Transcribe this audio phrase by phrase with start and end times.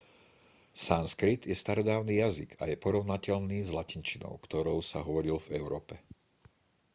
[0.83, 5.93] sanskrit je starodávny jazyk a je porovnateľný s latinčinou ktorou sa hovorilo v európe